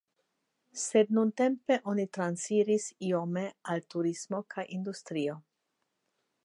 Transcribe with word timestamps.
Sed 0.83 1.11
nuntempe 1.17 1.77
oni 1.93 2.05
transiris 2.19 2.89
iome 3.11 3.45
al 3.75 3.87
turismo 3.95 4.43
kaj 4.55 4.69
industrio. 4.79 5.39